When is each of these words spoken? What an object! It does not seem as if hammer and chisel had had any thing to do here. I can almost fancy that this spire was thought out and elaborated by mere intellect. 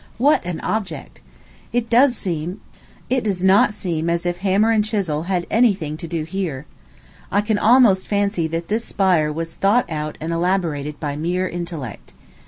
What 0.17 0.43
an 0.43 0.59
object! 0.61 1.21
It 1.71 1.87
does 1.87 2.25
not 3.43 3.73
seem 3.75 4.09
as 4.09 4.25
if 4.25 4.37
hammer 4.37 4.71
and 4.71 4.83
chisel 4.83 5.23
had 5.27 5.43
had 5.43 5.47
any 5.51 5.75
thing 5.75 5.95
to 5.97 6.07
do 6.07 6.23
here. 6.23 6.65
I 7.31 7.41
can 7.41 7.59
almost 7.59 8.07
fancy 8.07 8.47
that 8.47 8.67
this 8.67 8.83
spire 8.83 9.31
was 9.31 9.53
thought 9.53 9.87
out 9.91 10.17
and 10.19 10.33
elaborated 10.33 10.99
by 10.99 11.15
mere 11.17 11.47
intellect. 11.47 12.13